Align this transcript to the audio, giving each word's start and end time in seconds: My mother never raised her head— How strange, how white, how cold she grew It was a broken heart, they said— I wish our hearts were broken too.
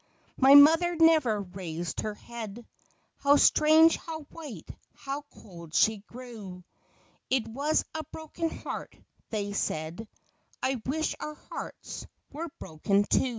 My 0.37 0.55
mother 0.55 0.95
never 0.95 1.41
raised 1.43 1.99
her 1.99 2.15
head— 2.15 2.65
How 3.23 3.35
strange, 3.35 3.97
how 3.97 4.21
white, 4.31 4.67
how 4.95 5.21
cold 5.31 5.75
she 5.75 5.97
grew 5.97 6.63
It 7.29 7.47
was 7.47 7.85
a 7.93 8.03
broken 8.05 8.49
heart, 8.49 8.95
they 9.29 9.53
said— 9.53 10.07
I 10.63 10.81
wish 10.87 11.13
our 11.19 11.35
hearts 11.51 12.07
were 12.31 12.49
broken 12.57 13.03
too. 13.03 13.29